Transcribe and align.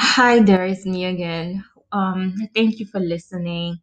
Hi 0.00 0.38
there, 0.38 0.64
it's 0.64 0.86
me 0.86 1.06
again. 1.06 1.64
Um, 1.90 2.36
thank 2.54 2.78
you 2.78 2.86
for 2.86 3.00
listening. 3.00 3.80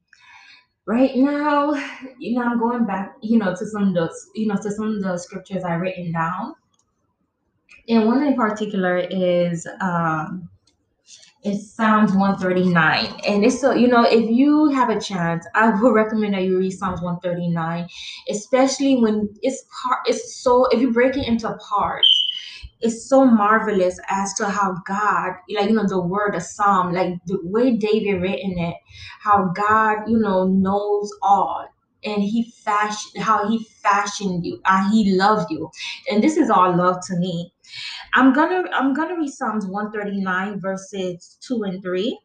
Right 0.86 1.14
now, 1.14 1.74
you 2.18 2.40
know, 2.40 2.44
I'm 2.44 2.58
going 2.58 2.86
back, 2.86 3.18
you 3.22 3.38
know, 3.38 3.54
to 3.54 3.66
some 3.66 3.90
of 3.90 3.94
those, 3.94 4.30
you 4.34 4.48
know, 4.48 4.56
to 4.56 4.72
some 4.72 4.96
of 4.96 5.04
the 5.04 5.18
scriptures 5.18 5.66
I 5.66 5.74
written 5.74 6.14
down. 6.14 6.56
And 7.90 8.06
one 8.06 8.24
in 8.24 8.34
particular 8.34 9.00
is 9.00 9.68
um 9.82 10.48
it's 11.44 11.76
Psalms 11.76 12.14
139. 12.14 13.20
And 13.28 13.44
it's 13.44 13.60
so, 13.60 13.74
you 13.74 13.90
know, 13.90 14.04
if 14.04 14.30
you 14.30 14.70
have 14.70 14.90
a 14.90 15.02
chance, 15.02 15.46
I 15.54 15.70
would 15.70 15.94
recommend 15.94 16.34
that 16.36 16.44
you 16.44 16.58
read 16.58 16.72
Psalms 16.72 17.02
139, 17.02 17.90
especially 18.30 19.02
when 19.02 19.28
it's 19.42 19.66
part 19.84 20.00
it's 20.06 20.38
so 20.38 20.66
if 20.68 20.80
you 20.80 20.94
break 20.94 21.18
it 21.18 21.28
into 21.28 21.54
parts 21.58 22.15
it's 22.86 23.10
so 23.10 23.26
marvelous 23.26 24.00
as 24.10 24.34
to 24.36 24.48
how 24.50 24.78
God, 24.88 25.34
like 25.50 25.70
you 25.70 25.76
know, 25.76 25.88
the 25.88 26.02
word, 26.02 26.36
the 26.36 26.42
psalm, 26.42 26.94
like 26.94 27.16
the 27.26 27.40
way 27.44 27.78
David 27.78 28.22
written 28.22 28.58
it, 28.60 28.76
how 29.22 29.52
God, 29.56 30.08
you 30.08 30.20
know, 30.20 30.46
knows 30.48 31.12
all, 31.24 31.68
and 32.06 32.24
He 32.24 32.52
fashioned 32.64 33.24
how 33.24 33.50
He 33.50 33.66
fashioned 33.84 34.46
you, 34.46 34.62
and 34.66 34.94
He 34.94 35.14
loved 35.14 35.52
you, 35.52 35.70
and 36.12 36.24
this 36.24 36.38
is 36.38 36.50
all 36.50 36.76
love 36.78 36.98
to 37.08 37.18
me. 37.18 37.54
I'm 38.14 38.34
gonna 38.34 38.64
I'm 38.74 38.94
gonna 38.94 39.18
read 39.18 39.32
Psalms 39.32 39.68
139 39.68 40.60
verses 40.60 41.38
two 41.42 41.64
and 41.64 41.82
three. 41.84 42.20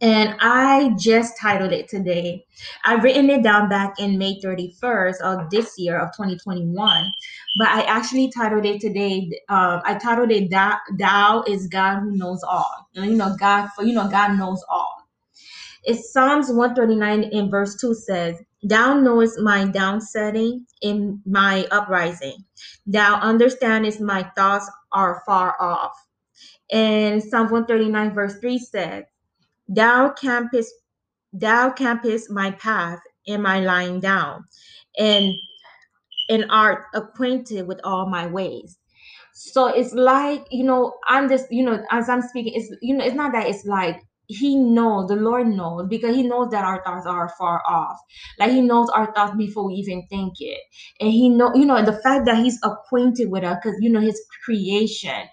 And 0.00 0.36
I 0.40 0.94
just 0.96 1.36
titled 1.40 1.72
it 1.72 1.88
today. 1.88 2.44
I've 2.84 3.02
written 3.02 3.30
it 3.30 3.42
down 3.42 3.68
back 3.68 3.98
in 3.98 4.16
May 4.16 4.40
31st 4.40 5.20
of 5.22 5.50
this 5.50 5.74
year 5.76 5.98
of 5.98 6.10
2021. 6.12 7.12
But 7.58 7.68
I 7.68 7.82
actually 7.82 8.30
titled 8.30 8.64
it 8.64 8.80
today. 8.80 9.28
Um, 9.48 9.82
I 9.84 9.98
titled 10.00 10.30
it 10.30 10.50
that 10.50 10.78
Thou 10.98 11.42
is 11.48 11.66
God 11.66 12.00
who 12.00 12.16
knows 12.16 12.42
all. 12.44 12.88
And 12.94 13.10
you 13.10 13.16
know, 13.16 13.34
God 13.40 13.70
for 13.74 13.84
you 13.84 13.94
know, 13.94 14.08
God 14.08 14.38
knows 14.38 14.64
all. 14.68 14.98
It's 15.84 16.12
Psalms 16.12 16.48
139 16.48 17.24
in 17.32 17.50
verse 17.50 17.80
2 17.80 17.94
says, 17.94 18.36
Thou 18.62 18.94
knowest 18.94 19.40
my 19.40 19.64
downsetting 19.64 20.60
in 20.82 21.22
my 21.24 21.66
uprising. 21.70 22.44
Thou 22.86 23.20
understandest 23.20 24.00
my 24.00 24.30
thoughts 24.36 24.70
are 24.92 25.22
far 25.24 25.56
off. 25.60 25.92
And 26.70 27.22
Psalm 27.22 27.50
139 27.50 28.14
verse 28.14 28.38
3 28.38 28.58
says, 28.58 29.04
Thou 29.68 30.10
campest, 30.14 30.68
thou 31.32 31.70
campest 31.70 32.30
my 32.30 32.52
path 32.52 33.00
in 33.26 33.42
my 33.42 33.60
lying 33.60 34.00
down, 34.00 34.44
and 34.98 35.32
and 36.30 36.46
art 36.50 36.84
acquainted 36.94 37.66
with 37.66 37.80
all 37.84 38.06
my 38.06 38.26
ways. 38.26 38.78
So 39.34 39.68
it's 39.68 39.94
like, 39.94 40.46
you 40.50 40.64
know, 40.64 40.94
I'm 41.08 41.28
just, 41.28 41.46
you 41.50 41.64
know, 41.64 41.82
as 41.90 42.08
I'm 42.08 42.22
speaking, 42.22 42.54
it's 42.56 42.74
you 42.82 42.96
know, 42.96 43.04
it's 43.04 43.14
not 43.14 43.32
that 43.32 43.46
it's 43.48 43.64
like 43.66 44.02
he 44.28 44.56
knows, 44.56 45.08
the 45.08 45.16
Lord 45.16 45.48
knows, 45.48 45.86
because 45.88 46.14
he 46.14 46.22
knows 46.22 46.50
that 46.50 46.64
our 46.64 46.82
thoughts 46.84 47.06
are 47.06 47.30
far 47.38 47.62
off. 47.66 47.98
Like 48.38 48.50
he 48.52 48.60
knows 48.60 48.90
our 48.90 49.12
thoughts 49.14 49.36
before 49.36 49.66
we 49.66 49.74
even 49.74 50.06
think 50.08 50.34
it. 50.40 50.60
And 51.00 51.10
he 51.10 51.30
know, 51.30 51.52
you 51.54 51.64
know, 51.64 51.82
the 51.84 51.94
fact 52.02 52.26
that 52.26 52.36
he's 52.38 52.58
acquainted 52.62 53.30
with 53.30 53.44
us, 53.44 53.58
because 53.62 53.78
you 53.80 53.90
know, 53.90 54.00
his 54.00 54.20
creation. 54.44 55.26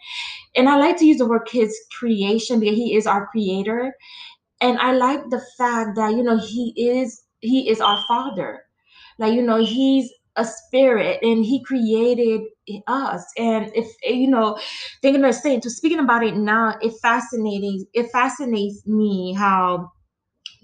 And 0.56 0.70
I 0.70 0.78
like 0.78 0.98
to 0.98 1.06
use 1.06 1.18
the 1.18 1.28
word 1.28 1.48
his 1.52 1.78
creation 1.98 2.60
because 2.60 2.78
he 2.78 2.96
is 2.96 3.08
our 3.08 3.28
creator 3.28 3.94
and 4.62 4.78
i 4.80 4.92
like 4.92 5.30
the 5.30 5.42
fact 5.58 5.96
that 5.96 6.12
you 6.12 6.24
know 6.24 6.38
he 6.38 6.74
is 6.78 7.24
he 7.42 7.70
is 7.70 7.82
our 7.82 8.04
father 8.08 8.62
like 9.20 9.34
you 9.34 9.42
know 9.42 9.64
he's 9.64 10.12
a 10.38 10.46
spirit 10.46 11.20
and 11.24 11.46
he 11.46 11.64
created 11.64 12.42
us. 12.88 13.26
And 13.38 13.72
if 13.76 13.88
you 14.04 14.30
know 14.30 14.60
thinking 15.02 15.24
of 15.26 15.36
saying 15.36 15.62
to 15.62 15.70
speaking 15.70 16.00
about 16.00 16.24
it 16.24 16.36
now 16.36 16.76
it 16.82 16.94
fascinating 17.02 17.86
it 17.94 18.12
fascinates 18.12 18.86
me 18.88 19.34
how 19.34 19.92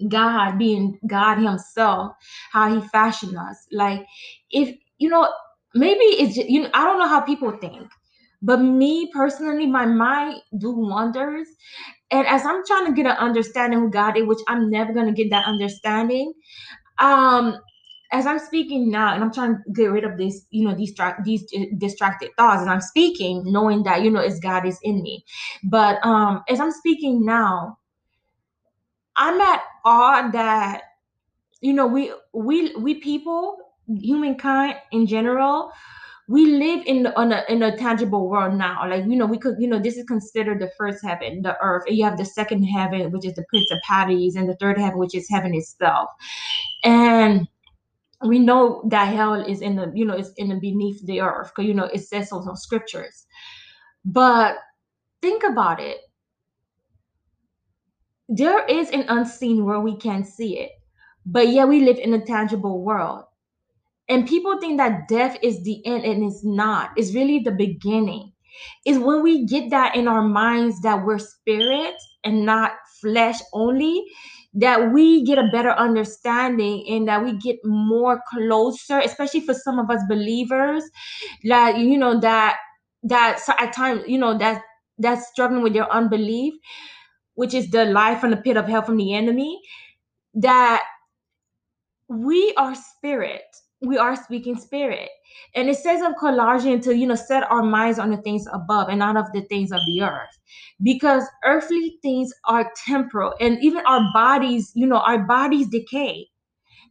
god 0.08 0.58
being 0.58 0.98
god 1.06 1.36
himself 1.38 2.12
how 2.52 2.74
he 2.74 2.86
fashioned 2.88 3.36
us. 3.38 3.66
Like 3.72 4.06
if 4.50 4.76
you 4.98 5.08
know 5.10 5.28
maybe 5.74 6.00
it's 6.00 6.36
just, 6.36 6.48
you 6.48 6.62
know 6.62 6.70
i 6.74 6.84
don't 6.84 6.98
know 6.98 7.08
how 7.08 7.20
people 7.20 7.52
think 7.60 7.88
but 8.42 8.58
me 8.58 9.10
personally 9.12 9.66
my 9.66 9.86
mind 9.86 10.40
do 10.58 10.72
wonders. 10.72 11.48
And 12.10 12.26
as 12.26 12.44
I'm 12.46 12.64
trying 12.66 12.86
to 12.86 12.92
get 12.92 13.06
an 13.06 13.16
understanding 13.18 13.80
who 13.80 13.90
God 13.90 14.16
is, 14.18 14.26
which 14.26 14.38
I'm 14.48 14.70
never 14.70 14.92
gonna 14.92 15.12
get 15.12 15.30
that 15.30 15.46
understanding, 15.46 16.32
um, 16.98 17.56
as 18.12 18.26
I'm 18.26 18.38
speaking 18.38 18.90
now, 18.90 19.14
and 19.14 19.24
I'm 19.24 19.32
trying 19.32 19.56
to 19.56 19.72
get 19.72 19.86
rid 19.86 20.04
of 20.04 20.18
this, 20.18 20.46
you 20.50 20.68
know, 20.68 20.74
these 20.74 20.94
these 21.24 21.44
distracted 21.78 22.30
thoughts, 22.36 22.60
and 22.60 22.70
I'm 22.70 22.82
speaking 22.82 23.42
knowing 23.46 23.82
that 23.84 24.02
you 24.02 24.10
know, 24.10 24.20
it's 24.20 24.38
God 24.38 24.66
is 24.66 24.78
in 24.82 25.02
me. 25.02 25.24
But 25.64 26.04
um, 26.04 26.44
as 26.48 26.60
I'm 26.60 26.72
speaking 26.72 27.24
now, 27.24 27.78
I'm 29.16 29.40
at 29.40 29.62
awe 29.84 30.30
that 30.30 30.82
you 31.62 31.72
know 31.72 31.86
we 31.86 32.12
we 32.34 32.76
we 32.76 32.96
people, 32.96 33.56
humankind 33.88 34.76
in 34.92 35.06
general, 35.06 35.72
we 36.28 36.44
live 36.44 36.84
in 36.84 37.06
on 37.06 37.32
a 37.32 37.44
in 37.48 37.62
a 37.62 37.74
tangible 37.78 38.28
world 38.28 38.54
now. 38.54 38.86
Like 38.86 39.06
you 39.06 39.16
know, 39.16 39.26
we 39.26 39.38
could 39.38 39.56
you 39.58 39.68
know 39.68 39.78
this 39.78 39.96
is 39.96 40.04
considered 40.04 40.60
the 40.60 40.70
first 40.76 41.02
heaven, 41.02 41.40
the 41.40 41.56
earth, 41.62 41.84
and 41.86 41.96
you 41.96 42.04
have 42.04 42.18
the 42.18 42.26
second 42.26 42.64
heaven, 42.64 43.10
which 43.10 43.24
is 43.24 43.34
the 43.36 43.44
principalities, 43.48 44.36
and 44.36 44.50
the 44.50 44.56
third 44.56 44.76
heaven, 44.76 44.98
which 44.98 45.14
is 45.14 45.30
heaven 45.30 45.54
itself. 45.54 46.10
And 46.84 47.48
we 48.24 48.38
know 48.38 48.82
that 48.88 49.12
hell 49.14 49.34
is 49.34 49.60
in 49.60 49.76
the 49.76 49.90
you 49.94 50.04
know 50.04 50.14
it's 50.14 50.32
in 50.36 50.48
the 50.48 50.56
beneath 50.56 51.04
the 51.06 51.20
earth 51.20 51.52
because 51.54 51.68
you 51.68 51.74
know 51.74 51.84
it 51.84 52.00
says 52.00 52.28
so 52.30 52.40
in 52.40 52.56
scriptures. 52.56 53.26
But 54.04 54.56
think 55.20 55.42
about 55.44 55.80
it. 55.80 55.98
There 58.28 58.64
is 58.66 58.90
an 58.90 59.04
unseen 59.08 59.64
world 59.64 59.84
we 59.84 59.96
can't 59.96 60.26
see 60.26 60.58
it, 60.58 60.70
but 61.26 61.48
yet 61.48 61.68
we 61.68 61.80
live 61.80 61.98
in 61.98 62.14
a 62.14 62.24
tangible 62.24 62.82
world. 62.82 63.24
And 64.08 64.28
people 64.28 64.58
think 64.58 64.78
that 64.78 65.08
death 65.08 65.38
is 65.42 65.62
the 65.62 65.84
end, 65.86 66.04
and 66.04 66.24
it's 66.24 66.44
not. 66.44 66.90
It's 66.96 67.14
really 67.14 67.40
the 67.40 67.52
beginning. 67.52 68.32
Is 68.84 68.98
when 68.98 69.22
we 69.22 69.46
get 69.46 69.70
that 69.70 69.96
in 69.96 70.06
our 70.08 70.22
minds 70.22 70.82
that 70.82 71.04
we're 71.04 71.18
spirit 71.18 71.94
and 72.24 72.44
not 72.44 72.72
flesh 73.02 73.40
only, 73.54 74.04
that 74.54 74.92
we 74.92 75.24
get 75.24 75.38
a 75.38 75.48
better 75.52 75.72
understanding 75.72 76.84
and 76.88 77.08
that 77.08 77.24
we 77.24 77.34
get 77.38 77.58
more 77.64 78.22
closer, 78.30 79.00
especially 79.00 79.40
for 79.40 79.54
some 79.54 79.78
of 79.80 79.90
us 79.90 80.02
believers, 80.08 80.84
that 81.44 81.78
you 81.78 81.98
know 81.98 82.20
that 82.20 82.56
that 83.04 83.40
at 83.58 83.72
times 83.74 84.02
you 84.06 84.18
know 84.18 84.38
that 84.38 84.62
that's 84.98 85.28
struggling 85.28 85.62
with 85.62 85.74
their 85.74 85.90
unbelief, 85.92 86.54
which 87.34 87.54
is 87.54 87.70
the 87.70 87.84
life 87.86 88.20
from 88.20 88.30
the 88.30 88.36
pit 88.38 88.56
of 88.56 88.66
hell 88.68 88.82
from 88.82 88.96
the 88.98 89.14
enemy, 89.14 89.60
that 90.34 90.82
we 92.12 92.54
are 92.56 92.74
spirit 92.74 93.44
we 93.82 93.98
are 93.98 94.16
speaking 94.16 94.56
spirit. 94.56 95.08
And 95.54 95.68
it 95.68 95.76
says 95.76 96.02
of 96.02 96.14
Colossians 96.18 96.84
to, 96.84 96.96
you 96.96 97.06
know, 97.06 97.14
set 97.14 97.50
our 97.50 97.62
minds 97.62 97.98
on 97.98 98.10
the 98.10 98.16
things 98.18 98.46
above 98.52 98.88
and 98.88 98.98
not 98.98 99.16
of 99.16 99.26
the 99.32 99.42
things 99.42 99.72
of 99.72 99.80
the 99.86 100.02
earth. 100.02 100.38
Because 100.82 101.24
earthly 101.44 101.98
things 102.02 102.32
are 102.46 102.70
temporal 102.86 103.34
and 103.40 103.62
even 103.62 103.84
our 103.86 104.02
bodies, 104.12 104.70
you 104.74 104.86
know, 104.86 104.98
our 104.98 105.18
bodies 105.26 105.68
decay. 105.68 106.28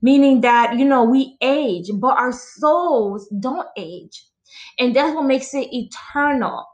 Meaning 0.01 0.41
that, 0.41 0.77
you 0.77 0.85
know, 0.85 1.03
we 1.03 1.37
age, 1.41 1.85
but 1.99 2.17
our 2.17 2.31
souls 2.33 3.31
don't 3.39 3.67
age. 3.77 4.25
And 4.79 4.95
that's 4.95 5.13
what 5.13 5.25
makes 5.25 5.53
it 5.53 5.67
eternal. 5.71 6.65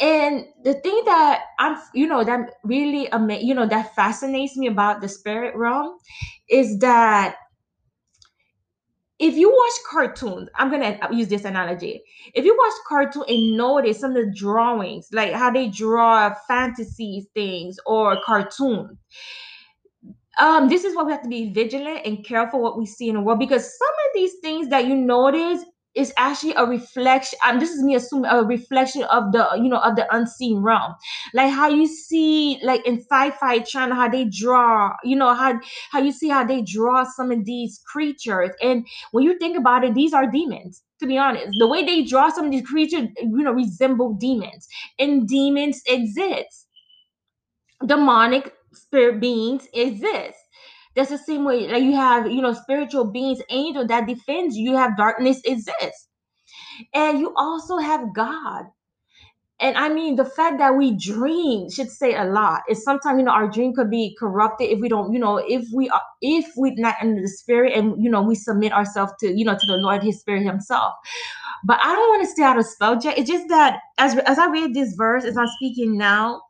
And 0.00 0.46
the 0.62 0.74
thing 0.74 1.02
that 1.06 1.42
I'm, 1.58 1.76
you 1.92 2.06
know, 2.06 2.22
that 2.22 2.52
really, 2.62 3.10
ama- 3.10 3.38
you 3.40 3.54
know, 3.54 3.66
that 3.66 3.94
fascinates 3.96 4.56
me 4.56 4.68
about 4.68 5.00
the 5.00 5.08
spirit 5.08 5.56
realm 5.56 5.98
is 6.48 6.78
that 6.78 7.36
if 9.18 9.34
you 9.34 9.50
watch 9.50 9.72
cartoons, 9.90 10.48
I'm 10.54 10.70
gonna 10.70 10.96
use 11.10 11.26
this 11.26 11.44
analogy. 11.44 12.04
If 12.34 12.44
you 12.44 12.56
watch 12.56 12.72
cartoon 12.86 13.24
and 13.28 13.56
notice 13.56 13.98
some 13.98 14.14
of 14.14 14.16
the 14.16 14.32
drawings, 14.32 15.08
like 15.12 15.32
how 15.32 15.50
they 15.50 15.68
draw 15.68 16.32
fantasy 16.46 17.28
things 17.34 17.78
or 17.84 18.18
cartoons, 18.24 18.96
um, 20.38 20.68
this 20.68 20.84
is 20.84 20.94
what 20.94 21.06
we 21.06 21.12
have 21.12 21.22
to 21.22 21.28
be 21.28 21.52
vigilant 21.52 22.02
and 22.06 22.24
careful 22.24 22.60
what 22.62 22.78
we 22.78 22.86
see 22.86 23.08
in 23.08 23.16
the 23.16 23.20
world 23.20 23.40
because 23.40 23.64
some 23.76 23.88
of 23.88 24.14
these 24.14 24.34
things 24.40 24.68
that 24.68 24.86
you 24.86 24.94
notice 24.94 25.64
is 25.94 26.12
actually 26.16 26.54
a 26.54 26.64
reflection 26.64 27.38
and 27.44 27.60
this 27.60 27.70
is 27.70 27.82
me 27.82 27.94
assuming 27.94 28.30
a 28.30 28.42
reflection 28.44 29.02
of 29.04 29.32
the 29.32 29.48
you 29.56 29.68
know 29.68 29.78
of 29.80 29.96
the 29.96 30.06
unseen 30.14 30.58
realm. 30.58 30.94
Like 31.34 31.50
how 31.52 31.68
you 31.68 31.86
see 31.86 32.58
like 32.62 32.86
in 32.86 33.00
sci-fi 33.00 33.60
channel 33.60 33.96
how 33.96 34.08
they 34.08 34.24
draw 34.24 34.92
you 35.04 35.16
know 35.16 35.34
how 35.34 35.58
how 35.90 36.00
you 36.00 36.12
see 36.12 36.28
how 36.28 36.44
they 36.44 36.62
draw 36.62 37.04
some 37.04 37.32
of 37.32 37.44
these 37.44 37.80
creatures. 37.90 38.50
And 38.62 38.86
when 39.12 39.24
you 39.24 39.38
think 39.38 39.56
about 39.56 39.84
it 39.84 39.94
these 39.94 40.12
are 40.12 40.26
demons 40.30 40.82
to 41.00 41.06
be 41.06 41.16
honest. 41.18 41.46
The 41.58 41.66
way 41.68 41.84
they 41.84 42.02
draw 42.04 42.28
some 42.30 42.46
of 42.46 42.50
these 42.52 42.66
creatures 42.66 43.08
you 43.18 43.42
know 43.42 43.52
resemble 43.52 44.14
demons. 44.14 44.68
And 44.98 45.26
demons 45.26 45.82
exist. 45.86 46.66
Demonic 47.84 48.54
spirit 48.72 49.18
beings 49.20 49.66
exist 49.72 50.38
that's 50.98 51.10
the 51.10 51.18
same 51.18 51.44
way 51.44 51.68
like 51.68 51.84
you 51.84 51.94
have 51.96 52.30
you 52.30 52.42
know 52.42 52.54
spiritual 52.54 53.04
beings 53.04 53.42
angel 53.50 53.86
that 53.86 54.08
defends 54.08 54.56
you. 54.56 54.72
You 54.72 54.76
have 54.76 54.98
darkness 54.98 55.40
exists. 55.46 56.08
And 56.94 57.20
you 57.20 57.34
also 57.36 57.78
have 57.78 58.14
god 58.14 58.66
and 59.60 59.76
I 59.76 59.88
mean 59.88 60.16
the 60.16 60.24
fact 60.24 60.58
that 60.58 60.76
we 60.76 60.96
dream 60.96 61.68
should 61.70 61.90
say 61.90 62.14
a 62.14 62.24
lot. 62.24 62.62
It's 62.68 62.84
sometimes 62.84 63.18
you 63.18 63.24
know 63.24 63.32
our 63.32 63.48
dream 63.48 63.74
could 63.74 63.90
be 63.90 64.16
corrupted 64.18 64.70
if 64.70 64.80
we 64.80 64.88
don't, 64.88 65.12
you 65.12 65.18
know, 65.18 65.38
if 65.38 65.66
we 65.74 65.88
are 65.90 66.02
if 66.22 66.46
we're 66.56 66.74
not 66.76 66.96
under 67.00 67.20
the 67.20 67.28
spirit 67.28 67.72
and 67.74 68.02
you 68.02 68.10
know 68.10 68.22
we 68.22 68.34
submit 68.34 68.72
ourselves 68.72 69.12
to 69.20 69.36
you 69.36 69.44
know 69.44 69.56
to 69.58 69.66
the 69.66 69.76
Lord, 69.76 70.02
His 70.02 70.20
Spirit 70.20 70.44
Himself. 70.44 70.94
But 71.64 71.80
I 71.82 71.92
don't 71.94 72.08
want 72.08 72.22
to 72.22 72.30
stay 72.30 72.44
out 72.44 72.58
of 72.58 72.66
subject. 72.66 73.18
It's 73.18 73.28
just 73.28 73.48
that 73.48 73.80
as 73.98 74.16
as 74.18 74.38
I 74.38 74.48
read 74.48 74.74
this 74.74 74.94
verse, 74.94 75.24
as 75.24 75.36
I'm 75.36 75.48
speaking 75.56 75.98
now, 75.98 76.40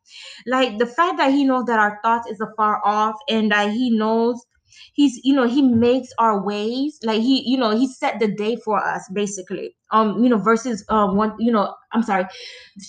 like 0.46 0.78
the 0.78 0.86
fact 0.86 1.16
that 1.16 1.32
He 1.32 1.44
knows 1.44 1.64
that 1.64 1.78
our 1.78 1.98
thoughts 2.02 2.30
is 2.30 2.40
afar 2.40 2.82
off 2.84 3.16
and 3.30 3.50
that 3.52 3.70
He 3.70 3.90
knows 3.90 4.44
he's 4.92 5.20
you 5.24 5.34
know 5.34 5.46
he 5.46 5.62
makes 5.62 6.10
our 6.18 6.42
ways. 6.44 6.98
Like 7.02 7.20
he 7.20 7.42
you 7.48 7.58
know 7.58 7.70
he 7.76 7.86
set 7.88 8.18
the 8.20 8.28
day 8.28 8.56
for 8.56 8.78
us 8.84 9.08
basically. 9.12 9.74
Um 9.90 10.22
you 10.22 10.28
know 10.28 10.38
verses 10.38 10.84
um 10.90 11.16
one 11.16 11.34
you 11.38 11.50
know 11.50 11.74
i'm 11.94 12.02
sorry 12.02 12.26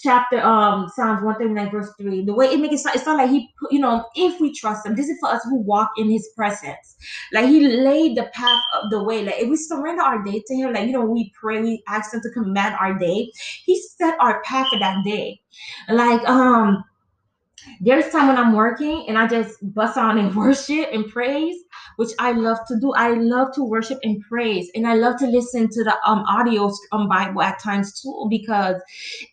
chapter 0.02 0.40
um 0.42 0.90
psalms 0.96 1.24
139 1.24 1.72
verse 1.72 1.92
3 2.00 2.24
the 2.26 2.34
way 2.34 2.48
it 2.48 2.60
makes 2.60 2.76
it 2.76 2.78
sound, 2.80 2.96
it 2.96 3.02
sound 3.02 3.18
like 3.18 3.30
he 3.30 3.50
you 3.72 3.80
know 3.80 4.06
if 4.16 4.40
we 4.40 4.54
trust 4.54 4.86
him 4.86 4.96
this 4.96 5.10
is 5.10 5.18
for 5.20 5.30
us 5.30 5.42
who 5.46 5.58
walk 5.62 5.90
in 5.98 6.10
his 6.10 6.28
presence. 6.36 6.96
Like 7.34 7.46
he 7.48 7.68
laid 7.68 8.18
the 8.18 8.30
path 8.34 8.62
of 8.82 8.90
the 8.90 9.02
way. 9.04 9.24
Like 9.24 9.36
if 9.40 9.50
we 9.50 9.56
surrender 9.56 10.02
our 10.02 10.24
day 10.24 10.44
to 10.46 10.56
him 10.56 10.74
like 10.74 10.88
you 10.88 10.94
know 10.94 11.06
we 11.06 11.32
pray 11.40 11.62
we 11.62 11.84
ask 11.88 12.14
him 12.14 12.22
to 12.22 12.30
command 12.32 12.76
our 12.80 12.98
day 12.98 13.32
he 13.66 13.82
set 13.98 14.16
our 14.20 14.42
path 14.44 14.68
for 14.72 14.80
that 14.80 15.04
day. 15.04 15.40
Like 15.90 16.28
um 16.28 16.84
there's 17.82 18.10
time 18.10 18.28
when 18.28 18.38
I'm 18.38 18.54
working 18.54 19.06
and 19.08 19.18
I 19.18 19.28
just 19.28 19.58
bust 19.74 19.98
on 19.98 20.18
and 20.18 20.36
worship 20.36 20.90
and 20.92 21.08
praise, 21.10 21.56
which 21.98 22.12
I 22.20 22.32
love 22.32 22.60
to 22.68 22.80
do. 22.80 22.94
I 22.94 23.12
love 23.14 23.54
to 23.56 23.64
worship 23.64 24.00
and 24.04 24.22
praise, 24.22 24.70
and 24.76 24.88
I 24.88 24.96
love 24.96 25.18
to 25.20 25.28
listen 25.28 25.70
to 25.70 25.84
the 25.84 25.96
um 26.06 26.20
audio 26.28 26.72
um 26.92 27.08
Bible 27.08 27.42
at 27.42 27.62
times 27.62 28.02
too 28.02 28.28
because 28.30 28.82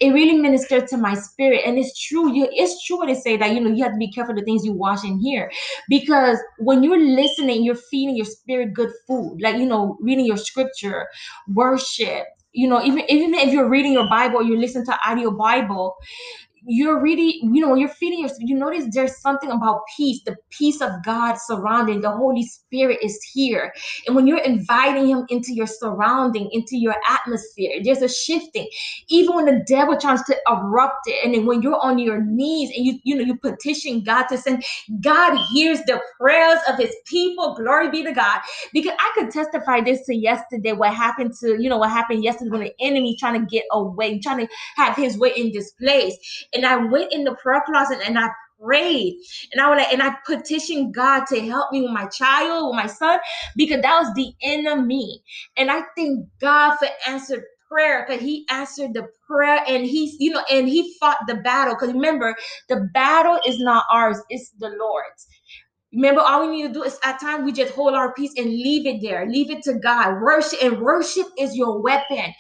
it 0.00 0.10
really 0.10 0.38
ministers 0.38 0.90
to 0.90 0.96
my 0.96 1.14
spirit. 1.14 1.62
And 1.66 1.78
it's 1.78 1.98
true, 2.06 2.32
you 2.32 2.48
it's 2.52 2.84
true 2.84 2.98
what 2.98 3.08
they 3.08 3.14
say 3.14 3.36
that 3.36 3.52
you 3.52 3.60
know 3.60 3.70
you 3.70 3.82
have 3.84 3.92
to 3.92 3.98
be 3.98 4.10
careful 4.10 4.34
the 4.34 4.42
things 4.42 4.64
you 4.64 4.72
watch 4.72 5.00
and 5.04 5.20
hear 5.20 5.50
because 5.88 6.38
when 6.58 6.82
you're 6.82 6.98
listening, 6.98 7.64
you're 7.64 7.74
feeding 7.74 8.16
your 8.16 8.26
spirit 8.26 8.74
good 8.74 8.90
food, 9.06 9.38
like 9.40 9.56
you 9.56 9.66
know 9.66 9.96
reading 10.00 10.26
your 10.26 10.36
scripture, 10.38 11.08
worship. 11.48 12.26
You 12.52 12.68
know, 12.68 12.82
even 12.82 13.04
even 13.10 13.34
if 13.34 13.52
you're 13.52 13.68
reading 13.68 13.92
your 13.92 14.08
Bible, 14.08 14.42
you 14.42 14.56
listen 14.58 14.84
to 14.86 14.98
audio 15.06 15.30
Bible 15.30 15.94
you're 16.66 17.00
really, 17.00 17.38
you 17.42 17.60
know, 17.60 17.70
when 17.70 17.78
you're 17.78 17.88
feeding 17.88 18.20
yourself, 18.20 18.40
you 18.42 18.56
notice 18.56 18.84
there's 18.90 19.20
something 19.20 19.50
about 19.50 19.82
peace, 19.96 20.20
the 20.24 20.36
peace 20.50 20.80
of 20.80 20.90
God 21.04 21.36
surrounding, 21.38 22.00
the 22.00 22.10
Holy 22.10 22.42
Spirit 22.42 22.98
is 23.02 23.18
here. 23.32 23.72
And 24.06 24.16
when 24.16 24.26
you're 24.26 24.38
inviting 24.38 25.08
Him 25.08 25.24
into 25.28 25.54
your 25.54 25.66
surrounding, 25.66 26.50
into 26.52 26.76
your 26.76 26.96
atmosphere, 27.08 27.80
there's 27.82 28.02
a 28.02 28.08
shifting. 28.08 28.68
Even 29.08 29.36
when 29.36 29.46
the 29.46 29.64
devil 29.66 29.96
tries 29.96 30.22
to 30.24 30.36
erupt 30.48 31.06
it, 31.06 31.24
and 31.24 31.34
then 31.34 31.46
when 31.46 31.62
you're 31.62 31.80
on 31.80 31.98
your 31.98 32.20
knees 32.22 32.70
and 32.76 32.84
you, 32.84 32.98
you 33.04 33.16
know, 33.16 33.22
you 33.22 33.36
petition 33.36 34.02
God 34.02 34.24
to 34.24 34.38
send, 34.38 34.64
God 35.00 35.38
hears 35.52 35.80
the 35.82 36.00
prayers 36.18 36.58
of 36.68 36.78
His 36.78 36.94
people. 37.06 37.54
Glory 37.54 37.90
be 37.90 38.02
to 38.02 38.12
God. 38.12 38.40
Because 38.72 38.92
I 38.98 39.12
could 39.14 39.30
testify 39.30 39.80
this 39.80 40.04
to 40.06 40.14
yesterday, 40.14 40.72
what 40.72 40.94
happened 40.94 41.32
to, 41.40 41.60
you 41.62 41.68
know, 41.68 41.78
what 41.78 41.90
happened 41.90 42.24
yesterday 42.24 42.50
when 42.50 42.60
the 42.60 42.74
enemy 42.80 43.16
trying 43.18 43.40
to 43.40 43.46
get 43.46 43.64
away, 43.70 44.18
trying 44.18 44.46
to 44.46 44.52
have 44.76 44.96
his 44.96 45.16
way 45.16 45.32
in 45.36 45.52
this 45.52 45.72
place 45.72 46.16
and 46.56 46.66
I 46.66 46.76
went 46.76 47.12
in 47.12 47.24
the 47.24 47.36
prayer 47.36 47.62
closet 47.66 48.00
and 48.06 48.18
I 48.18 48.30
prayed 48.62 49.18
and 49.52 49.60
I 49.60 49.70
was 49.70 49.78
like, 49.78 49.92
and 49.92 50.02
I 50.02 50.16
petitioned 50.26 50.94
God 50.94 51.26
to 51.28 51.40
help 51.40 51.72
me 51.72 51.82
with 51.82 51.92
my 51.92 52.06
child, 52.06 52.70
with 52.70 52.76
my 52.76 52.88
son, 52.88 53.20
because 53.56 53.82
that 53.82 54.00
was 54.00 54.14
the 54.14 54.32
enemy. 54.42 55.22
And 55.58 55.70
I 55.70 55.82
thank 55.96 56.26
God 56.40 56.76
for 56.78 56.88
answered 57.06 57.44
prayer 57.68 58.06
because 58.08 58.22
he 58.22 58.46
answered 58.50 58.94
the 58.94 59.08
prayer 59.28 59.60
and 59.66 59.84
he's 59.86 60.16
you 60.20 60.30
know 60.30 60.44
and 60.50 60.68
he 60.68 60.96
fought 61.00 61.18
the 61.26 61.34
battle 61.36 61.74
because 61.74 61.92
remember 61.92 62.36
the 62.68 62.88
battle 62.94 63.40
is 63.46 63.58
not 63.58 63.84
ours 63.92 64.20
it's 64.30 64.50
the 64.60 64.68
lord's 64.68 65.26
Remember, 65.92 66.20
all 66.20 66.42
we 66.42 66.54
need 66.54 66.68
to 66.68 66.74
do 66.74 66.82
is 66.82 66.98
at 67.04 67.20
times 67.20 67.44
we 67.44 67.52
just 67.52 67.72
hold 67.72 67.94
our 67.94 68.12
peace 68.12 68.32
and 68.36 68.46
leave 68.50 68.86
it 68.86 69.00
there. 69.00 69.26
Leave 69.26 69.50
it 69.50 69.62
to 69.62 69.74
God. 69.74 70.20
Worship 70.20 70.62
and 70.62 70.80
worship 70.82 71.26
is 71.38 71.56
your 71.56 71.80
weapon. 71.80 72.34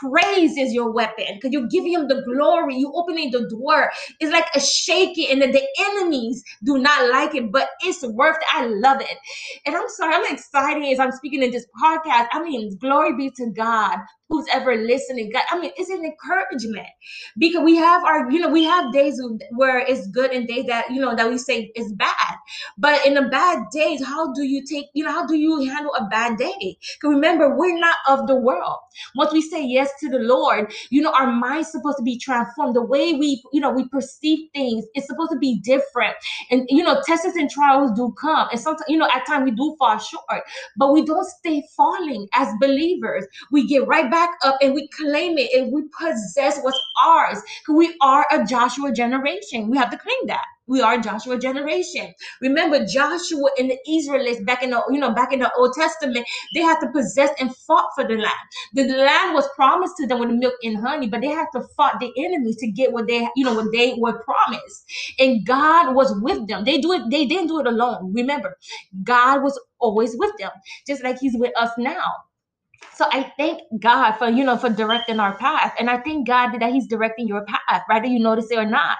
Praise 0.00 0.56
is 0.56 0.72
your 0.72 0.90
weapon 0.92 1.26
because 1.34 1.52
you're 1.52 1.68
giving 1.68 1.92
him 1.92 2.08
the 2.08 2.22
glory. 2.22 2.76
You 2.76 2.92
opening 2.94 3.30
the 3.30 3.48
door. 3.48 3.90
It's 4.20 4.32
like 4.32 4.46
a 4.54 4.60
shaking, 4.60 5.30
and 5.30 5.42
then 5.42 5.52
the 5.52 5.66
enemies 5.80 6.42
do 6.64 6.78
not 6.78 7.10
like 7.10 7.34
it, 7.34 7.50
but 7.50 7.70
it's 7.84 8.04
worth 8.06 8.36
it. 8.36 8.46
I 8.54 8.66
love 8.66 9.00
it. 9.00 9.16
And 9.66 9.76
I'm 9.76 9.88
sorry, 9.88 10.14
I'm 10.14 10.34
excited 10.34 10.84
as 10.84 11.00
I'm 11.00 11.12
speaking 11.12 11.42
in 11.42 11.50
this 11.50 11.66
podcast. 11.82 12.28
I 12.32 12.42
mean, 12.42 12.76
glory 12.78 13.16
be 13.16 13.30
to 13.36 13.50
God 13.50 13.98
who's 14.28 14.46
ever 14.52 14.76
listening. 14.76 15.30
God, 15.32 15.44
I 15.50 15.58
mean, 15.58 15.72
it's 15.76 15.90
an 15.90 16.04
encouragement 16.04 16.86
because 17.38 17.62
we 17.64 17.76
have 17.76 18.04
our, 18.04 18.30
you 18.30 18.40
know, 18.40 18.48
we 18.48 18.64
have 18.64 18.92
days 18.92 19.20
where 19.52 19.78
it's 19.78 20.06
good 20.08 20.32
and 20.32 20.46
days 20.46 20.66
that, 20.66 20.90
you 20.90 21.00
know, 21.00 21.14
that 21.16 21.28
we 21.28 21.38
say 21.38 21.70
is 21.74 21.92
bad. 21.94 22.34
But 22.76 23.04
in 23.06 23.14
the 23.14 23.22
bad 23.22 23.64
days, 23.72 24.04
how 24.04 24.32
do 24.32 24.42
you 24.42 24.64
take, 24.64 24.86
you 24.94 25.04
know, 25.04 25.12
how 25.12 25.26
do 25.26 25.36
you 25.36 25.60
handle 25.68 25.94
a 25.94 26.06
bad 26.06 26.36
day? 26.38 26.54
Because 26.58 27.14
remember, 27.14 27.56
we're 27.56 27.78
not 27.78 27.96
of 28.08 28.26
the 28.26 28.36
world. 28.36 28.76
Once 29.14 29.32
we 29.32 29.40
say 29.40 29.64
yes 29.64 29.90
to 30.00 30.08
the 30.08 30.18
Lord, 30.18 30.72
you 30.90 31.00
know, 31.02 31.12
our 31.12 31.30
mind's 31.32 31.70
supposed 31.70 31.98
to 31.98 32.02
be 32.02 32.18
transformed. 32.18 32.74
The 32.76 32.82
way 32.82 33.14
we, 33.14 33.42
you 33.52 33.60
know, 33.60 33.70
we 33.70 33.88
perceive 33.88 34.48
things 34.54 34.84
is 34.94 35.06
supposed 35.06 35.30
to 35.32 35.38
be 35.38 35.60
different. 35.60 36.16
And 36.50 36.66
you 36.68 36.82
know, 36.82 37.00
tests 37.06 37.36
and 37.36 37.50
trials 37.50 37.92
do 37.92 38.14
come. 38.20 38.48
And 38.50 38.60
sometimes, 38.60 38.86
you 38.88 38.98
know, 38.98 39.08
at 39.14 39.26
times 39.26 39.44
we 39.44 39.50
do 39.52 39.76
fall 39.78 39.98
short, 39.98 40.42
but 40.76 40.92
we 40.92 41.04
don't 41.04 41.26
stay 41.26 41.62
falling 41.76 42.26
as 42.34 42.48
believers. 42.60 43.26
We 43.50 43.66
get 43.66 43.86
right 43.86 44.10
back 44.10 44.17
up 44.44 44.58
and 44.62 44.74
we 44.74 44.88
claim 44.88 45.38
it 45.38 45.50
and 45.54 45.72
we 45.72 45.82
possess 45.98 46.60
what's 46.62 46.80
ours. 47.04 47.38
We 47.68 47.96
are 48.02 48.26
a 48.32 48.44
Joshua 48.44 48.92
generation. 48.92 49.70
We 49.70 49.78
have 49.78 49.90
to 49.90 49.98
claim 49.98 50.26
that. 50.26 50.44
We 50.66 50.82
are 50.82 50.98
Joshua 50.98 51.38
generation. 51.38 52.12
Remember 52.42 52.84
Joshua 52.84 53.48
and 53.58 53.70
the 53.70 53.78
Israelites 53.88 54.42
back 54.44 54.62
in 54.62 54.70
the 54.70 54.82
you 54.90 55.00
know 55.00 55.12
back 55.12 55.32
in 55.32 55.40
the 55.40 55.50
Old 55.56 55.74
Testament, 55.74 56.26
they 56.54 56.60
had 56.60 56.78
to 56.80 56.88
possess 56.92 57.30
and 57.40 57.54
fought 57.56 57.88
for 57.94 58.04
the 58.06 58.14
land. 58.14 58.34
The 58.74 58.84
land 58.84 59.34
was 59.34 59.48
promised 59.56 59.94
to 59.98 60.06
them 60.06 60.20
with 60.20 60.30
milk 60.30 60.54
and 60.62 60.78
honey, 60.78 61.08
but 61.08 61.22
they 61.22 61.28
had 61.28 61.46
to 61.54 61.62
fight 61.76 61.94
the 62.00 62.12
enemies 62.18 62.56
to 62.58 62.70
get 62.70 62.92
what 62.92 63.08
they 63.08 63.28
you 63.36 63.44
know 63.44 63.54
what 63.54 63.72
they 63.72 63.94
were 63.98 64.22
promised. 64.24 64.84
And 65.18 65.46
God 65.46 65.94
was 65.94 66.14
with 66.22 66.46
them. 66.48 66.64
They 66.64 66.78
do 66.78 66.92
it. 66.92 67.02
They 67.10 67.26
didn't 67.26 67.48
do 67.48 67.60
it 67.60 67.66
alone. 67.66 68.12
Remember, 68.14 68.56
God 69.04 69.42
was 69.42 69.58
always 69.80 70.16
with 70.18 70.32
them, 70.38 70.50
just 70.86 71.02
like 71.02 71.18
He's 71.18 71.36
with 71.36 71.56
us 71.58 71.70
now. 71.78 72.12
So 72.94 73.06
I 73.12 73.32
thank 73.38 73.62
God 73.80 74.12
for 74.14 74.28
you 74.28 74.44
know 74.44 74.56
for 74.58 74.70
directing 74.70 75.20
our 75.20 75.36
path, 75.38 75.74
and 75.78 75.90
I 75.90 75.98
thank 76.00 76.26
God 76.26 76.52
that 76.58 76.72
He's 76.72 76.86
directing 76.88 77.28
your 77.28 77.44
path, 77.46 77.82
whether 77.88 78.06
you 78.06 78.20
notice 78.20 78.50
it 78.50 78.58
or 78.58 78.66
not. 78.66 78.98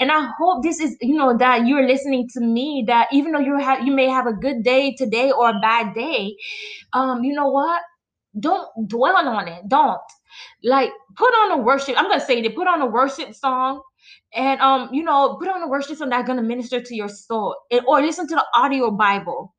And 0.00 0.12
I 0.12 0.30
hope 0.38 0.62
this 0.62 0.80
is 0.80 0.96
you 1.02 1.16
know 1.16 1.36
that 1.38 1.66
you're 1.66 1.86
listening 1.86 2.28
to 2.34 2.40
me. 2.40 2.84
That 2.86 3.08
even 3.12 3.32
though 3.32 3.40
you 3.40 3.58
have 3.58 3.86
you 3.86 3.92
may 3.92 4.08
have 4.08 4.26
a 4.26 4.34
good 4.34 4.64
day 4.64 4.94
today 4.98 5.32
or 5.32 5.50
a 5.50 5.60
bad 5.60 5.94
day, 5.94 6.36
um, 6.94 7.24
you 7.24 7.34
know 7.34 7.48
what? 7.48 7.82
Don't 8.40 8.68
dwell 8.88 9.16
on 9.16 9.48
it. 9.48 9.68
Don't 9.68 10.00
like 10.64 10.90
put 11.16 11.32
on 11.34 11.60
a 11.60 11.62
worship. 11.62 11.96
I'm 11.98 12.08
gonna 12.08 12.20
say 12.20 12.42
that 12.42 12.56
put 12.56 12.68
on 12.68 12.82
a 12.82 12.86
worship 12.86 13.34
song. 13.34 13.82
And 14.34 14.60
um, 14.60 14.90
you 14.92 15.04
know, 15.04 15.36
put 15.40 15.48
on 15.48 15.62
a 15.62 15.68
worship 15.68 15.98
song 15.98 16.10
that's 16.10 16.28
gonna 16.28 16.42
minister 16.42 16.82
to 16.82 16.96
your 16.96 17.10
soul, 17.10 17.56
and, 17.72 17.82
or 17.88 18.02
listen 18.02 18.28
to 18.28 18.36
the 18.36 18.46
audio 18.56 18.92
Bible 18.92 19.55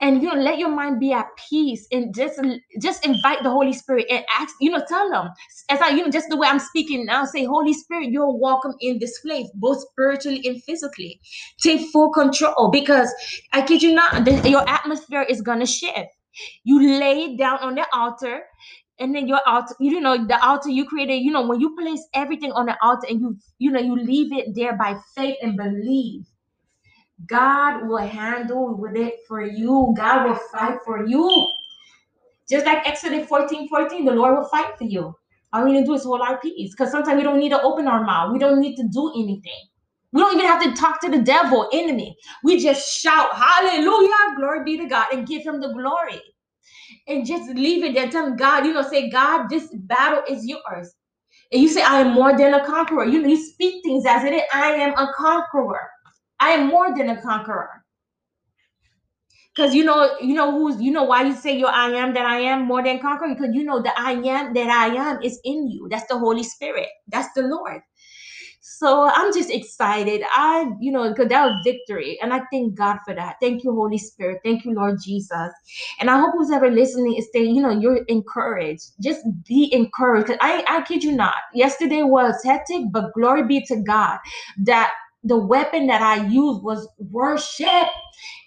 and 0.00 0.22
you 0.22 0.28
know 0.28 0.40
let 0.40 0.58
your 0.58 0.68
mind 0.68 1.00
be 1.00 1.12
at 1.12 1.26
peace 1.48 1.86
and 1.90 2.14
just 2.14 2.40
just 2.82 3.04
invite 3.04 3.42
the 3.42 3.50
holy 3.50 3.72
spirit 3.72 4.06
and 4.10 4.24
ask 4.38 4.54
you 4.60 4.70
know 4.70 4.82
tell 4.88 5.10
them. 5.10 5.28
As 5.70 5.80
i 5.80 5.88
you 5.90 6.04
know 6.04 6.10
just 6.10 6.28
the 6.28 6.36
way 6.36 6.48
i'm 6.48 6.58
speaking 6.58 7.06
now 7.06 7.24
say 7.24 7.44
holy 7.44 7.72
spirit 7.72 8.10
you're 8.10 8.30
welcome 8.36 8.74
in 8.80 8.98
this 8.98 9.18
place 9.20 9.48
both 9.54 9.80
spiritually 9.92 10.42
and 10.44 10.62
physically. 10.64 11.20
Take 11.60 11.88
full 11.92 12.10
control 12.10 12.70
because 12.70 13.12
i 13.52 13.62
kid 13.62 13.82
you 13.82 13.94
not 13.94 14.24
the, 14.24 14.48
your 14.48 14.68
atmosphere 14.68 15.22
is 15.22 15.40
gonna 15.40 15.66
shift. 15.66 16.10
You 16.64 16.98
lay 17.00 17.24
it 17.24 17.38
down 17.38 17.58
on 17.60 17.74
the 17.76 17.86
altar 17.94 18.42
and 18.98 19.14
then 19.14 19.26
your 19.26 19.40
altar 19.46 19.74
you 19.80 20.00
know 20.00 20.26
the 20.26 20.44
altar 20.44 20.68
you 20.70 20.86
created 20.86 21.16
you 21.16 21.30
know 21.30 21.46
when 21.46 21.60
you 21.60 21.74
place 21.76 22.06
everything 22.14 22.52
on 22.52 22.66
the 22.66 22.76
altar 22.82 23.06
and 23.08 23.20
you 23.20 23.36
you 23.58 23.70
know 23.70 23.80
you 23.80 23.96
leave 23.96 24.32
it 24.32 24.54
there 24.54 24.76
by 24.76 24.96
faith 25.14 25.36
and 25.42 25.56
believe 25.56 26.24
God 27.24 27.88
will 27.88 27.96
handle 27.96 28.76
with 28.76 28.94
it 28.94 29.20
for 29.26 29.42
you. 29.42 29.94
God 29.96 30.28
will 30.28 30.38
fight 30.52 30.78
for 30.84 31.06
you. 31.06 31.48
Just 32.48 32.66
like 32.66 32.86
Exodus 32.86 33.26
14 33.26 33.68
14, 33.68 34.04
the 34.04 34.12
Lord 34.12 34.36
will 34.36 34.48
fight 34.48 34.76
for 34.76 34.84
you. 34.84 35.14
All 35.52 35.64
we 35.64 35.72
need 35.72 35.80
to 35.80 35.86
do 35.86 35.94
is 35.94 36.04
hold 36.04 36.20
our 36.20 36.38
peace. 36.40 36.72
Because 36.72 36.92
sometimes 36.92 37.16
we 37.16 37.22
don't 37.22 37.38
need 37.38 37.48
to 37.50 37.62
open 37.62 37.88
our 37.88 38.04
mouth. 38.04 38.32
We 38.32 38.38
don't 38.38 38.60
need 38.60 38.76
to 38.76 38.88
do 38.88 39.10
anything. 39.16 39.66
We 40.12 40.20
don't 40.20 40.36
even 40.36 40.46
have 40.46 40.62
to 40.62 40.72
talk 40.80 41.00
to 41.00 41.10
the 41.10 41.22
devil, 41.22 41.68
enemy. 41.72 42.16
We 42.44 42.62
just 42.62 43.00
shout, 43.00 43.30
Hallelujah, 43.34 44.36
glory 44.36 44.64
be 44.64 44.78
to 44.78 44.86
God, 44.86 45.06
and 45.12 45.26
give 45.26 45.42
him 45.42 45.60
the 45.60 45.72
glory. 45.72 46.20
And 47.08 47.26
just 47.26 47.50
leave 47.50 47.84
it 47.84 47.94
there. 47.94 48.08
Tell 48.10 48.26
him, 48.26 48.36
God, 48.36 48.64
you 48.66 48.72
know, 48.72 48.82
say, 48.82 49.10
God, 49.10 49.48
this 49.48 49.68
battle 49.72 50.22
is 50.28 50.46
yours. 50.46 50.94
And 51.52 51.62
you 51.62 51.68
say, 51.68 51.82
I 51.82 52.00
am 52.00 52.14
more 52.14 52.36
than 52.36 52.54
a 52.54 52.64
conqueror. 52.64 53.04
You, 53.04 53.26
you 53.26 53.36
speak 53.36 53.84
things 53.84 54.04
as 54.06 54.24
it 54.24 54.32
is. 54.32 54.42
I 54.52 54.72
am 54.72 54.92
a 54.94 55.12
conqueror. 55.16 55.88
I 56.40 56.50
am 56.50 56.68
more 56.68 56.96
than 56.96 57.10
a 57.10 57.20
conqueror. 57.20 57.84
Because 59.54 59.74
you 59.74 59.84
know, 59.84 60.18
you 60.20 60.34
know 60.34 60.52
who's 60.52 60.80
you 60.82 60.90
know 60.90 61.04
why 61.04 61.22
you 61.22 61.34
say 61.34 61.56
you're 61.56 61.68
I 61.68 61.88
am 61.90 62.12
that 62.14 62.26
I 62.26 62.40
am 62.40 62.66
more 62.66 62.82
than 62.84 62.98
conqueror? 62.98 63.34
Because 63.34 63.54
you 63.54 63.64
know 63.64 63.80
the 63.80 63.98
I 63.98 64.12
am 64.12 64.52
that 64.52 64.68
I 64.68 64.94
am 64.94 65.22
is 65.22 65.40
in 65.44 65.70
you. 65.70 65.88
That's 65.90 66.06
the 66.08 66.18
Holy 66.18 66.42
Spirit. 66.42 66.88
That's 67.08 67.32
the 67.34 67.42
Lord. 67.42 67.80
So 68.68 69.08
I'm 69.14 69.32
just 69.32 69.48
excited. 69.48 70.22
I, 70.32 70.72
you 70.80 70.90
know, 70.90 71.08
because 71.08 71.28
that 71.28 71.46
was 71.46 71.60
victory. 71.62 72.18
And 72.20 72.32
I 72.34 72.42
thank 72.50 72.74
God 72.74 72.98
for 73.04 73.14
that. 73.14 73.36
Thank 73.40 73.62
you, 73.62 73.72
Holy 73.72 73.96
Spirit. 73.96 74.40
Thank 74.44 74.64
you, 74.64 74.74
Lord 74.74 74.98
Jesus. 75.04 75.52
And 76.00 76.10
I 76.10 76.18
hope 76.18 76.32
who's 76.36 76.50
ever 76.50 76.68
listening 76.68 77.14
is 77.14 77.28
saying, 77.32 77.54
you 77.54 77.62
know, 77.62 77.70
you're 77.70 78.02
encouraged. 78.08 78.90
Just 79.00 79.24
be 79.46 79.72
encouraged. 79.72 80.32
I, 80.40 80.64
I 80.68 80.82
kid 80.82 81.04
you 81.04 81.12
not. 81.12 81.36
Yesterday 81.54 82.02
was 82.02 82.42
hectic, 82.44 82.86
but 82.90 83.14
glory 83.14 83.44
be 83.46 83.64
to 83.66 83.76
God 83.76 84.18
that 84.64 84.90
the 85.26 85.38
weapon 85.38 85.86
that 85.88 86.02
I 86.02 86.26
used 86.26 86.62
was 86.62 86.88
worship 86.98 87.88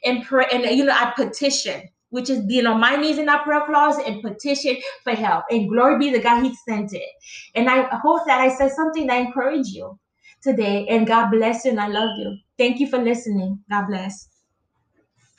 and 0.04 0.26
pray. 0.26 0.46
And, 0.52 0.64
you 0.66 0.86
know, 0.86 0.94
I 0.94 1.14
petition 1.16 1.84
which 2.10 2.30
is 2.30 2.46
being 2.46 2.66
on 2.66 2.80
my 2.80 2.96
knees 2.96 3.18
in 3.18 3.26
that 3.26 3.44
prayer 3.44 3.66
closet 3.66 4.08
and 4.08 4.22
petition 4.22 4.78
for 5.04 5.14
help. 5.14 5.46
And 5.50 5.70
glory 5.70 5.98
be 6.00 6.12
the 6.12 6.20
God 6.20 6.44
He 6.44 6.56
sent 6.68 6.94
it. 6.94 7.10
And 7.56 7.70
I 7.70 7.84
hope 8.02 8.24
that 8.28 8.42
I 8.42 8.50
said 8.50 8.72
something 8.72 9.08
that 9.08 9.22
encouraged 9.22 9.70
you 9.70 9.98
today. 10.42 10.88
And 10.90 11.08
God 11.08 11.32
bless 11.32 11.66
you 11.66 11.72
and 11.72 11.80
I 11.80 11.88
love 11.88 12.10
you. 12.18 12.38
Thank 12.58 12.80
you 12.80 12.88
for 12.88 12.98
listening. 12.98 13.60
God 13.70 13.88
bless. 13.88 14.28